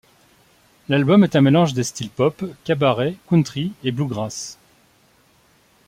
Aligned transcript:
L'album 0.89 1.23
est 1.23 1.35
un 1.35 1.41
mélange 1.41 1.73
des 1.75 1.83
styles 1.83 2.09
pop, 2.09 2.43
cabaret, 2.63 3.17
country, 3.29 3.71
et 3.83 3.91
bluegrass. 3.91 4.57